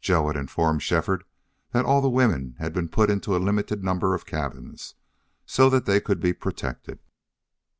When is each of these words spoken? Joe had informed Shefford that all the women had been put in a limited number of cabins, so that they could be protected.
Joe 0.00 0.28
had 0.28 0.36
informed 0.36 0.80
Shefford 0.80 1.24
that 1.72 1.84
all 1.84 2.00
the 2.00 2.08
women 2.08 2.54
had 2.60 2.72
been 2.72 2.88
put 2.88 3.10
in 3.10 3.18
a 3.18 3.30
limited 3.40 3.82
number 3.82 4.14
of 4.14 4.24
cabins, 4.24 4.94
so 5.44 5.68
that 5.70 5.86
they 5.86 6.00
could 6.00 6.20
be 6.20 6.32
protected. 6.32 7.00